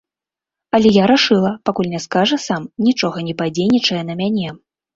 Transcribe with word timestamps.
Але 0.77 0.89
я 0.95 1.05
рашыла, 1.11 1.51
пакуль 1.69 1.91
не 1.93 2.01
скажа 2.07 2.41
сам, 2.47 2.67
нічога 2.89 3.25
не 3.31 3.39
падзейнічае 3.43 4.03
на 4.13 4.21
мяне. 4.27 4.59